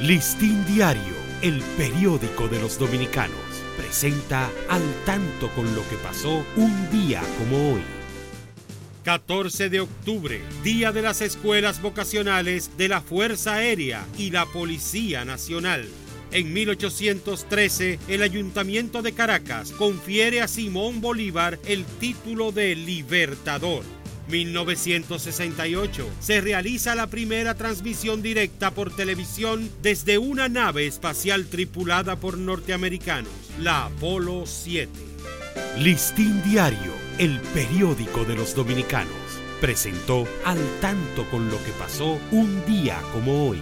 [0.00, 3.40] Listín Diario, el periódico de los dominicanos,
[3.78, 7.80] presenta al tanto con lo que pasó un día como hoy.
[9.04, 15.24] 14 de octubre, Día de las Escuelas Vocacionales de la Fuerza Aérea y la Policía
[15.24, 15.88] Nacional.
[16.30, 23.82] En 1813, el Ayuntamiento de Caracas confiere a Simón Bolívar el título de Libertador.
[24.28, 32.38] 1968 se realiza la primera transmisión directa por televisión desde una nave espacial tripulada por
[32.38, 33.30] norteamericanos,
[33.60, 34.90] la Apolo 7.
[35.78, 39.12] Listín Diario, el periódico de los dominicanos,
[39.60, 43.60] presentó al tanto con lo que pasó un día como hoy.